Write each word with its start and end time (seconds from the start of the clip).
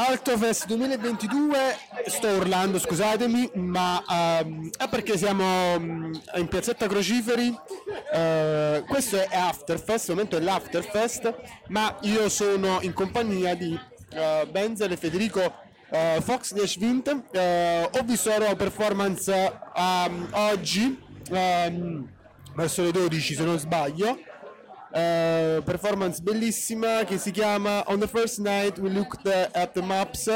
Altofest 0.00 0.66
2022, 0.66 1.58
sto 2.06 2.28
urlando 2.28 2.78
scusatemi, 2.78 3.50
ma 3.54 4.00
ehm, 4.08 4.70
è 4.78 4.88
perché 4.88 5.18
siamo 5.18 5.76
mm, 5.76 6.14
in 6.36 6.46
piazzetta 6.46 6.86
Crociferi, 6.86 7.52
eh, 8.12 8.84
questo 8.86 9.16
è 9.16 9.36
Afterfest, 9.36 10.10
al 10.10 10.14
momento 10.14 10.36
è 10.36 10.40
l'Afterfest, 10.40 11.34
ma 11.70 11.96
io 12.02 12.28
sono 12.28 12.78
in 12.82 12.92
compagnia 12.92 13.56
di 13.56 13.76
eh, 14.12 14.46
Benzel 14.48 14.92
e 14.92 14.96
Federico 14.96 15.52
eh, 15.90 16.20
Fox 16.22 16.52
di 16.52 16.60
Ashvint, 16.60 17.24
eh, 17.32 17.90
ho 17.92 18.02
visto 18.04 18.28
la 18.28 18.38
loro 18.38 18.54
performance 18.54 19.60
ehm, 19.74 20.28
oggi, 20.30 20.96
ehm, 21.28 22.08
verso 22.54 22.82
le 22.84 22.92
12 22.92 23.34
se 23.34 23.42
non 23.42 23.58
sbaglio, 23.58 24.16
performance 25.62 26.20
bellissima 26.20 27.04
che 27.04 27.18
si 27.18 27.30
chiama 27.30 27.82
On 27.86 27.98
the 27.98 28.06
First 28.06 28.38
Night 28.38 28.78
We 28.78 28.90
Looked 28.90 29.26
at 29.52 29.72
the 29.72 29.82
Maps, 29.82 30.30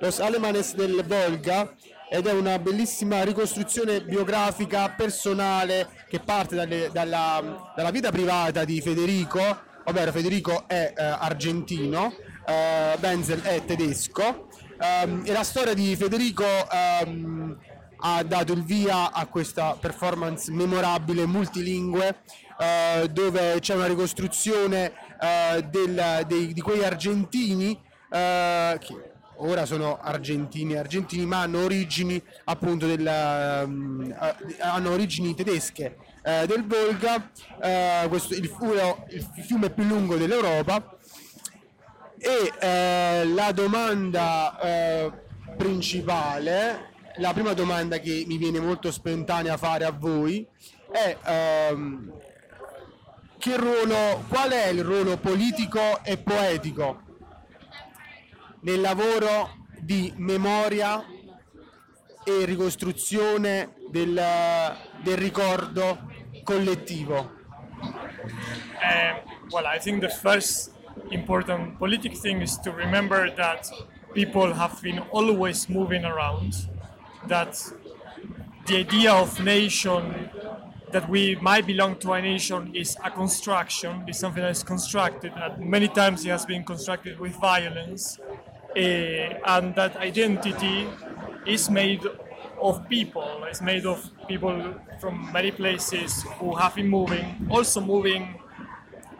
Los 0.00 0.20
Alemanes 0.20 0.74
del 0.74 1.04
Volga 1.06 1.74
ed 2.10 2.26
è 2.26 2.32
una 2.32 2.58
bellissima 2.58 3.22
ricostruzione 3.22 4.02
biografica 4.02 4.88
personale 4.90 5.88
che 6.08 6.20
parte 6.20 6.56
dalle- 6.56 6.90
dalla, 6.92 7.72
dalla 7.76 7.90
vita 7.90 8.10
privata 8.10 8.64
di 8.64 8.80
Federico, 8.80 9.40
ovvero 9.84 10.12
Federico 10.12 10.64
è 10.66 10.92
eh, 10.96 11.02
argentino, 11.02 12.14
eh, 12.46 12.96
Benzel 12.98 13.42
è 13.42 13.64
tedesco. 13.64 14.48
Ehm, 14.80 15.22
e 15.24 15.32
la 15.32 15.42
storia 15.42 15.74
di 15.74 15.96
Federico 15.96 16.44
ehm, 16.44 17.58
ha 18.00 18.22
dato 18.22 18.52
il 18.52 18.62
via 18.64 19.12
a 19.12 19.26
questa 19.26 19.76
performance 19.78 20.50
memorabile 20.52 21.26
multilingue 21.26 22.20
eh, 22.58 23.08
dove 23.10 23.58
c'è 23.60 23.74
una 23.74 23.86
ricostruzione 23.86 24.92
eh, 25.20 25.62
del- 25.64 26.24
dei- 26.26 26.52
di 26.52 26.60
quei 26.60 26.84
argentini 26.84 27.78
eh, 28.10 28.76
che 28.80 29.12
ora 29.40 29.64
sono 29.66 29.98
argentini 30.00 30.74
argentini 30.76 31.24
ma 31.24 31.42
hanno 31.42 31.62
origini 31.62 32.20
appunto 32.44 32.86
del, 32.86 33.06
ehm, 33.06 34.16
eh, 34.20 34.56
hanno 34.60 34.90
origini 34.90 35.34
tedesche 35.34 35.96
eh, 36.24 36.46
del 36.46 36.66
Volga 36.66 37.30
eh, 37.62 38.06
questo, 38.08 38.34
il, 38.34 38.42
il 38.42 39.44
fiume 39.44 39.70
più 39.70 39.84
lungo 39.84 40.16
dell'Europa. 40.16 40.96
E 42.20 42.52
eh, 42.58 43.24
la 43.26 43.52
domanda 43.52 44.58
principale, 45.56 46.96
la 47.18 47.32
prima 47.32 47.52
domanda 47.52 47.98
che 47.98 48.24
mi 48.26 48.36
viene 48.36 48.60
molto 48.60 48.90
spontanea 48.90 49.56
fare 49.56 49.84
a 49.84 49.90
voi 49.90 50.46
è 50.90 51.16
ehm, 51.24 52.12
che 53.38 53.56
ruolo, 53.56 54.24
qual 54.28 54.50
è 54.50 54.68
il 54.68 54.82
ruolo 54.82 55.16
politico 55.18 56.02
e 56.02 56.18
poetico 56.18 57.02
nel 58.60 58.80
lavoro 58.80 59.66
di 59.80 60.12
memoria 60.16 61.04
e 62.24 62.44
ricostruzione 62.44 63.74
del, 63.90 64.20
del 65.02 65.16
ricordo 65.16 66.10
collettivo? 66.42 67.36
Um, 67.80 69.20
well, 69.50 69.64
I 69.66 69.78
think 69.78 70.00
the 70.00 70.08
first 70.08 70.72
important 71.10 71.78
politic 71.78 72.16
thing 72.16 72.42
is 72.42 72.58
to 72.60 72.70
remember 72.72 73.32
that 73.34 73.70
people 74.14 74.52
have 74.52 74.80
been 74.82 74.98
always 75.10 75.68
moving 75.68 76.04
around, 76.04 76.68
that 77.26 77.60
the 78.66 78.78
idea 78.78 79.12
of 79.12 79.42
nation, 79.42 80.30
that 80.92 81.08
we 81.08 81.36
might 81.36 81.66
belong 81.66 81.96
to 81.96 82.12
a 82.12 82.22
nation, 82.22 82.74
is 82.74 82.96
a 83.04 83.10
construction, 83.10 84.04
is 84.08 84.18
something 84.18 84.42
that 84.42 84.50
is 84.50 84.62
constructed, 84.62 85.32
many 85.58 85.88
times 85.88 86.24
it 86.24 86.30
has 86.30 86.46
been 86.46 86.64
constructed 86.64 87.18
with 87.18 87.34
violence, 87.36 88.18
eh, 88.76 89.38
and 89.44 89.74
that 89.74 89.96
identity 89.96 90.88
is 91.46 91.70
made 91.70 92.02
of 92.60 92.88
people, 92.88 93.44
it's 93.44 93.60
made 93.62 93.86
of 93.86 94.10
people 94.26 94.74
from 95.00 95.30
many 95.32 95.50
places 95.50 96.22
who 96.38 96.54
have 96.54 96.74
been 96.74 96.88
moving, 96.88 97.46
also 97.50 97.80
moving 97.80 98.40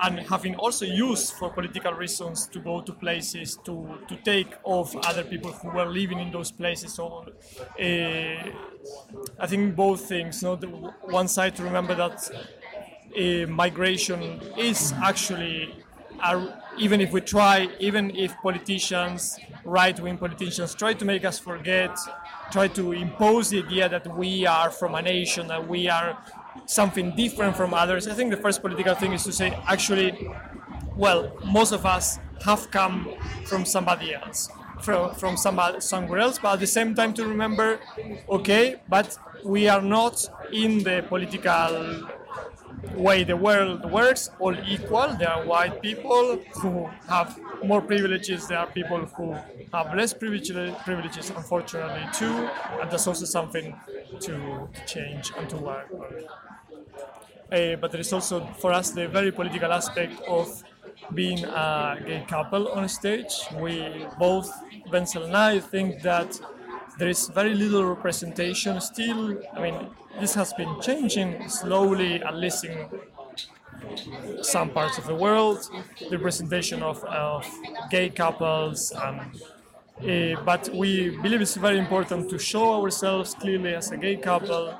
and 0.01 0.21
having 0.21 0.55
also 0.57 0.85
used 0.85 1.33
for 1.35 1.51
political 1.51 1.93
reasons 1.93 2.47
to 2.47 2.61
go 2.61 2.81
to 2.81 2.93
places 2.93 3.57
to, 3.65 3.99
to 4.09 4.17
take 4.25 4.55
off 4.63 4.95
other 5.07 5.25
people 5.25 5.51
who 5.51 5.71
were 5.71 5.87
living 5.87 6.21
in 6.21 6.31
those 6.31 6.51
places. 6.53 6.95
So 6.95 7.27
uh, 7.81 8.51
I 9.39 9.47
think 9.47 9.75
both 9.75 10.03
things. 10.03 10.43
No, 10.43 10.57
the 10.57 10.69
one 10.69 11.29
side 11.29 11.57
to 11.57 11.63
remember 11.65 11.95
that 11.95 12.31
uh, 13.17 13.51
migration 13.51 14.23
is 14.57 14.93
actually, 15.03 15.75
even 16.79 17.01
if 17.01 17.13
we 17.13 17.21
try, 17.21 17.69
even 17.81 18.15
if 18.15 18.37
politicians, 18.43 19.39
right-wing 19.65 20.19
politicians, 20.19 20.75
try 20.75 20.95
to 20.95 21.05
make 21.05 21.25
us 21.25 21.39
forget, 21.39 21.97
try 22.53 22.69
to 22.69 22.93
impose 22.93 23.51
the 23.51 23.65
idea 23.65 23.89
that 23.89 24.07
we 24.17 24.47
are 24.47 24.71
from 24.71 24.95
a 24.95 25.03
nation, 25.03 25.49
that 25.49 25.67
we 25.67 25.89
are 25.89 26.17
something 26.67 27.15
different 27.17 27.57
from 27.57 27.75
others. 27.75 28.07
I 28.09 28.15
think 28.15 28.31
the 28.31 28.37
first 28.37 28.61
political 28.63 28.95
thing 28.95 29.13
is 29.13 29.25
to 29.25 29.33
say, 29.33 29.59
actually, 29.67 30.29
well, 30.97 31.33
most 31.45 31.73
of 31.73 31.87
us 31.87 32.19
have 32.45 32.71
come 32.71 33.15
from 33.45 33.65
somebody 33.65 34.15
else, 34.15 34.49
from, 34.81 35.15
from 35.15 35.37
somebody, 35.37 35.81
somewhere 35.81 36.21
else, 36.21 36.39
but 36.39 36.55
at 36.55 36.61
the 36.61 36.67
same 36.67 36.95
time 36.95 37.15
to 37.15 37.27
remember, 37.27 37.81
okay, 38.29 38.81
but 38.89 39.19
we 39.45 39.69
are 39.69 39.83
not 39.83 40.29
in 40.53 40.83
the 40.83 41.05
political 41.09 42.09
way 42.95 43.25
the 43.25 43.37
world 43.37 43.91
works 43.91 44.31
all 44.39 44.57
equal. 44.69 45.09
There 45.17 45.31
are 45.31 45.45
white 45.45 45.81
people 45.83 46.45
who 46.61 46.87
have 47.09 47.39
more 47.63 47.83
privileges, 47.83 48.47
there 48.49 48.59
are 48.59 48.67
people 48.67 49.07
who 49.17 49.35
have 49.73 49.95
less 49.95 50.13
privilege- 50.15 50.53
privileges, 50.85 51.31
unfortunately, 51.31 52.09
too, 52.13 52.51
and 52.81 52.91
that's 52.91 53.07
also 53.07 53.25
something 53.27 53.75
to 54.21 54.69
change 54.87 55.33
and 55.37 55.49
to 55.51 55.57
work 55.57 55.89
on. 55.93 56.29
Uh, 57.51 57.77
but 57.77 57.91
there 57.91 58.01
is 58.01 58.13
also 58.13 58.47
for 58.59 58.73
us 58.73 58.91
the 58.91 59.09
very 59.09 59.33
political 59.33 59.73
aspect 59.73 60.21
of 60.29 60.63
being 61.15 61.45
a 61.45 61.99
gay 62.05 62.25
couple 62.29 62.69
on 62.69 62.87
stage. 62.89 63.33
We 63.55 64.07
both, 64.19 64.51
Wenzel 64.93 65.25
and 65.25 65.37
I, 65.37 65.61
think 65.61 66.03
that 66.03 66.39
there 66.99 67.09
is 67.09 67.29
very 67.29 67.55
little 67.55 67.85
representation 67.85 68.81
still. 68.81 69.41
I 69.55 69.61
mean, 69.61 69.87
this 70.21 70.35
has 70.35 70.53
been 70.53 70.81
changing 70.81 71.49
slowly, 71.49 72.23
at 72.23 72.35
least 72.35 72.65
in 72.65 72.89
some 74.43 74.71
parts 74.71 74.99
of 74.99 75.07
the 75.07 75.15
world, 75.15 75.71
the 76.11 76.17
representation 76.19 76.83
of, 76.83 77.03
of 77.05 77.47
gay 77.91 78.11
couples 78.11 78.93
and 78.93 79.21
uh, 80.01 80.41
but 80.45 80.69
we 80.73 81.11
believe 81.23 81.41
it's 81.41 81.57
very 81.57 81.77
important 81.77 82.31
to 82.31 82.39
show 82.39 82.81
ourselves 82.81 83.35
clearly 83.35 83.75
as 83.75 83.91
a 83.91 83.97
gay 83.97 84.17
couple, 84.17 84.73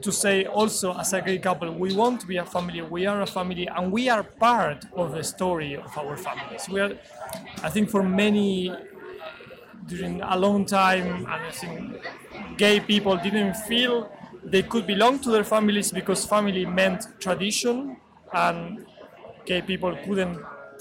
to 0.00 0.10
say 0.10 0.46
also 0.46 0.96
as 0.96 1.12
a 1.12 1.20
gay 1.20 1.38
couple, 1.38 1.70
we 1.70 1.94
want 1.94 2.18
to 2.18 2.26
be 2.26 2.38
a 2.38 2.46
family, 2.46 2.80
we 2.80 3.04
are 3.04 3.20
a 3.20 3.26
family, 3.26 3.66
and 3.66 3.92
we 3.92 4.08
are 4.08 4.22
part 4.22 4.86
of 4.94 5.12
the 5.12 5.22
story 5.22 5.76
of 5.76 5.98
our 5.98 6.16
families. 6.16 6.66
We 6.66 6.80
are, 6.80 6.96
I 7.62 7.68
think, 7.68 7.90
for 7.90 8.02
many, 8.02 8.74
during 9.94 10.20
a 10.22 10.36
long 10.36 10.64
time, 10.64 11.06
and 11.06 11.26
I 11.26 11.50
think 11.50 12.00
gay 12.56 12.80
people 12.80 13.16
didn't 13.16 13.54
feel 13.68 14.10
they 14.44 14.62
could 14.62 14.86
belong 14.86 15.18
to 15.20 15.30
their 15.30 15.44
families 15.44 15.90
because 15.92 16.24
family 16.24 16.66
meant 16.66 17.06
tradition, 17.20 17.96
and 18.32 18.86
gay 19.46 19.62
people 19.62 19.96
couldn't 20.04 20.38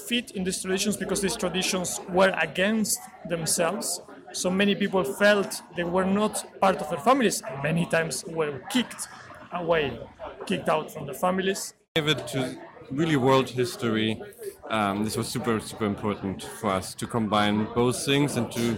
fit 0.07 0.31
in 0.31 0.43
these 0.43 0.61
traditions 0.61 0.97
because 0.97 1.21
these 1.21 1.35
traditions 1.35 2.01
were 2.09 2.33
against 2.41 2.99
themselves. 3.29 4.01
So 4.33 4.49
many 4.49 4.75
people 4.75 5.03
felt 5.03 5.61
they 5.75 5.83
were 5.83 6.05
not 6.05 6.59
part 6.59 6.77
of 6.81 6.89
their 6.89 6.99
families. 6.99 7.41
and 7.41 7.61
Many 7.61 7.85
times 7.85 8.25
were 8.27 8.59
kicked 8.69 9.07
away, 9.51 9.99
kicked 10.47 10.67
out 10.67 10.91
from 10.91 11.05
their 11.05 11.13
families. 11.15 11.75
David, 11.95 12.27
to 12.29 12.57
really 12.91 13.15
world 13.15 13.49
history, 13.49 14.21
um, 14.69 15.03
this 15.03 15.17
was 15.17 15.27
super, 15.27 15.59
super 15.59 15.85
important 15.85 16.43
for 16.43 16.69
us 16.71 16.93
to 16.95 17.07
combine 17.07 17.67
both 17.73 18.05
things 18.05 18.37
and 18.37 18.51
to, 18.51 18.77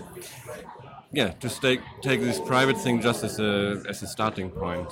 yeah, 1.11 1.29
to 1.29 1.49
stay, 1.49 1.79
take 2.01 2.21
this 2.21 2.39
private 2.39 2.77
thing 2.77 3.01
just 3.01 3.23
as 3.23 3.39
a, 3.39 3.83
as 3.87 4.03
a 4.03 4.07
starting 4.07 4.49
point. 4.49 4.89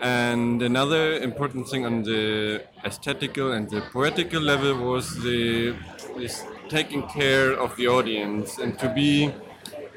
And 0.00 0.60
another 0.62 1.18
important 1.18 1.68
thing 1.68 1.86
on 1.86 2.02
the 2.02 2.62
aesthetical 2.84 3.52
and 3.52 3.70
the 3.70 3.80
poetical 3.92 4.40
level 4.40 4.74
was 4.76 5.14
the 5.22 5.74
this 6.16 6.44
taking 6.68 7.02
care 7.08 7.52
of 7.52 7.74
the 7.76 7.88
audience 7.88 8.58
and 8.58 8.78
to 8.78 8.88
be 8.88 9.32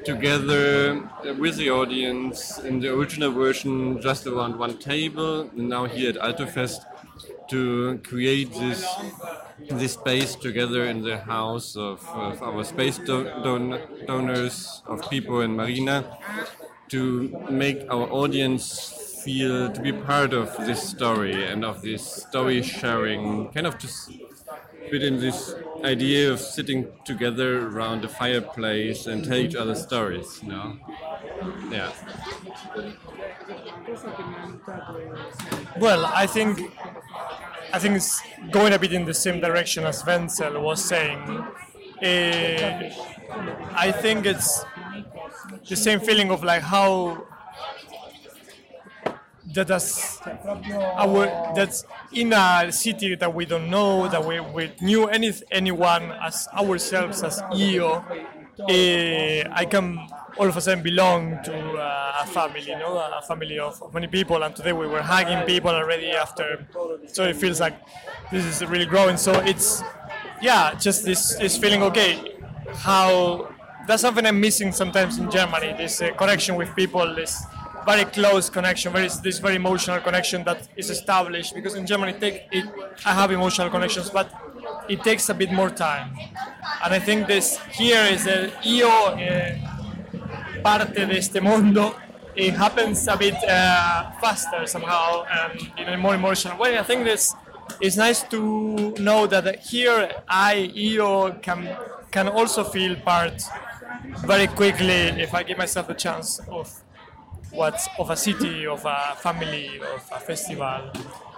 together 0.04 1.08
with 1.38 1.56
the 1.56 1.70
audience 1.70 2.58
in 2.58 2.80
the 2.80 2.92
original 2.92 3.30
version 3.32 4.00
just 4.00 4.26
around 4.26 4.58
one 4.58 4.78
table 4.78 5.50
and 5.56 5.68
now 5.68 5.84
here 5.84 6.10
at 6.10 6.16
Altofest 6.16 6.80
to 7.48 7.98
create 8.04 8.52
this 8.52 8.84
this 9.70 9.94
space 9.94 10.34
together 10.36 10.84
in 10.84 11.02
the 11.02 11.18
house 11.18 11.76
of, 11.76 12.06
of 12.08 12.42
our 12.42 12.64
space 12.64 12.98
do- 12.98 13.30
don- 13.42 13.80
donors 14.06 14.82
of 14.86 15.08
people 15.10 15.40
in 15.40 15.56
Marina 15.56 16.16
to 16.88 17.28
make 17.50 17.82
our 17.90 18.06
audience 18.12 19.22
feel 19.24 19.70
to 19.70 19.80
be 19.80 19.92
part 19.92 20.32
of 20.32 20.56
this 20.66 20.82
story 20.82 21.44
and 21.44 21.64
of 21.64 21.82
this 21.82 22.02
story 22.26 22.62
sharing 22.62 23.50
kind 23.52 23.66
of 23.66 23.78
just 23.78 24.10
within 24.90 25.18
this 25.20 25.54
idea 25.84 26.32
of 26.32 26.40
sitting 26.40 26.86
together 27.04 27.66
around 27.68 28.02
the 28.02 28.08
fireplace 28.08 29.06
and 29.06 29.24
tell 29.24 29.36
each 29.36 29.54
other 29.54 29.74
stories. 29.74 30.40
You 30.42 30.48
know? 30.48 30.78
Yeah. 31.70 31.92
Well, 35.78 36.04
I 36.06 36.26
think 36.26 36.60
I 37.78 37.80
think 37.80 37.94
it's 37.94 38.20
going 38.50 38.72
a 38.72 38.78
bit 38.80 38.92
in 38.92 39.04
the 39.04 39.14
same 39.14 39.40
direction 39.40 39.84
as 39.84 40.04
Wenzel 40.04 40.60
was 40.60 40.82
saying. 40.84 41.20
Uh, 42.02 42.90
I 43.72 43.92
think 43.92 44.26
it's 44.26 44.64
the 45.68 45.76
same 45.76 46.00
feeling 46.00 46.32
of 46.32 46.42
like 46.42 46.62
how 46.62 47.24
that 49.54 49.70
us 49.70 50.18
our 50.26 51.52
that's 51.54 51.84
in 52.12 52.32
a 52.32 52.72
city 52.72 53.14
that 53.14 53.32
we 53.32 53.46
don't 53.46 53.70
know 53.70 54.08
that 54.08 54.24
we, 54.26 54.40
we 54.40 54.72
knew 54.80 55.06
any 55.06 55.30
anyone 55.52 56.10
as 56.20 56.48
ourselves 56.48 57.22
as 57.22 57.40
EO 57.54 58.04
uh, 58.58 59.44
I 59.52 59.64
can 59.70 60.00
all 60.38 60.48
of 60.48 60.56
a 60.56 60.60
sudden 60.60 60.82
belong 60.82 61.38
to 61.42 61.52
uh, 61.52 62.22
a 62.22 62.26
family 62.26 62.62
you 62.62 62.78
know 62.78 62.96
a 62.96 63.22
family 63.22 63.58
of, 63.58 63.82
of 63.82 63.92
many 63.92 64.06
people 64.06 64.42
and 64.42 64.54
today 64.54 64.72
we 64.72 64.86
were 64.86 65.02
hugging 65.02 65.44
people 65.46 65.70
already 65.70 66.10
after 66.10 66.66
so 67.06 67.24
it 67.24 67.36
feels 67.36 67.60
like 67.60 67.74
this 68.30 68.44
is 68.44 68.64
really 68.66 68.86
growing 68.86 69.16
so 69.16 69.32
it's 69.40 69.82
yeah 70.40 70.74
just 70.74 71.04
this 71.04 71.34
this 71.36 71.56
feeling 71.58 71.82
okay 71.82 72.36
how 72.74 73.52
that's 73.86 74.02
something 74.02 74.24
I'm 74.26 74.40
missing 74.40 74.70
sometimes 74.72 75.18
in 75.18 75.30
Germany 75.30 75.74
this 75.76 76.00
uh, 76.00 76.12
connection 76.14 76.54
with 76.56 76.74
people 76.76 77.14
this 77.14 77.44
very 77.88 78.04
close 78.04 78.50
connection, 78.50 78.92
very 78.92 79.08
this 79.22 79.38
very 79.38 79.56
emotional 79.56 80.00
connection 80.00 80.44
that 80.44 80.68
is 80.76 80.90
established. 80.90 81.54
Because 81.54 81.74
in 81.74 81.86
Germany, 81.86 82.12
take 82.24 82.36
it, 82.52 82.66
I 83.04 83.12
have 83.20 83.30
emotional 83.30 83.70
connections, 83.70 84.10
but 84.10 84.28
it 84.88 85.02
takes 85.02 85.28
a 85.28 85.34
bit 85.34 85.52
more 85.52 85.70
time. 85.70 86.14
And 86.84 86.90
I 86.98 86.98
think 86.98 87.26
this 87.26 87.58
here 87.80 88.04
is 88.16 88.26
a 88.26 88.52
EO, 88.66 89.14
eh, 89.14 89.58
parte 90.62 91.06
de 91.06 91.18
este 91.18 91.40
mundo. 91.40 91.94
It 92.34 92.54
happens 92.54 93.08
a 93.08 93.16
bit 93.16 93.34
uh, 93.34 94.12
faster 94.20 94.66
somehow 94.66 95.24
in 95.76 95.88
a 95.88 95.96
more 95.96 96.14
emotional 96.14 96.56
way. 96.58 96.78
I 96.78 96.84
think 96.84 97.04
this 97.04 97.34
it's 97.80 97.96
nice 97.96 98.22
to 98.24 98.94
know 98.98 99.26
that 99.26 99.60
here 99.60 100.22
I 100.28 100.70
io 100.74 101.32
can 101.42 101.68
can 102.10 102.28
also 102.28 102.64
feel 102.64 102.96
part 102.96 103.42
very 104.26 104.46
quickly 104.46 105.20
if 105.20 105.34
I 105.34 105.42
give 105.42 105.58
myself 105.58 105.88
the 105.88 105.94
chance 105.94 106.40
of 106.48 106.70
what's 107.50 107.88
of 107.98 108.10
a 108.10 108.16
city, 108.16 108.66
of 108.66 108.84
a 108.84 109.16
family, 109.16 109.80
of 109.94 110.08
a 110.12 110.20
festival. 110.20 110.90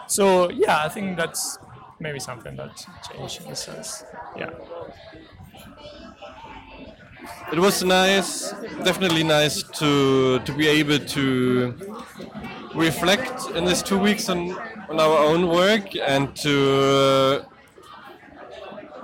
So 0.06 0.50
yeah, 0.50 0.82
I 0.84 0.88
think 0.88 1.17
that's 1.17 1.58
maybe 1.99 2.19
something 2.19 2.56
that 2.56 2.84
changed 3.11 3.43
in 3.44 3.52
a 3.52 3.56
sense. 3.56 4.05
Yeah. 4.37 4.50
It 7.52 7.58
was 7.58 7.82
nice, 7.82 8.52
definitely 8.84 9.25
nice 9.25 9.62
to 9.81 10.38
to 10.40 10.52
be 10.52 10.67
able 10.69 10.99
to 11.17 11.75
reflect 12.75 13.50
in 13.56 13.64
these 13.64 13.82
two 13.82 13.99
weeks 13.99 14.28
on 14.28 14.38
on 14.90 15.00
our 15.00 15.19
own 15.31 15.49
work 15.49 15.87
and 15.96 16.34
to 16.37 16.55
uh, 17.43 17.44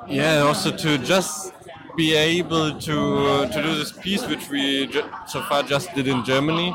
yeah 0.08 0.38
also 0.40 0.70
to 0.70 0.98
just 0.98 1.52
be 1.96 2.14
able 2.14 2.78
to 2.78 2.96
uh, 3.26 3.46
to 3.46 3.62
do 3.62 3.74
this 3.74 3.92
piece 3.92 4.26
which 4.28 4.48
we 4.50 4.86
ju- 4.86 5.08
so 5.26 5.42
far 5.42 5.62
just 5.62 5.92
did 5.94 6.06
in 6.06 6.24
Germany. 6.24 6.72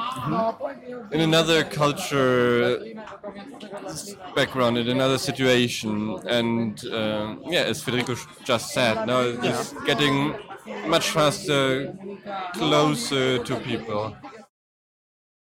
In 1.11 1.19
another 1.21 1.63
culture 1.63 2.79
background 4.35 4.77
in 4.77 4.88
another 4.89 5.17
situation. 5.17 6.19
And 6.27 6.83
uh, 6.85 7.35
yeah 7.49 7.61
as 7.71 7.81
Federico 7.83 8.15
just 8.43 8.73
said 8.73 9.05
now 9.05 9.21
it's 9.21 9.73
getting 9.85 10.35
much 10.86 11.10
faster 11.12 11.94
closer 12.54 13.40
to 13.40 13.56
people 13.58 14.16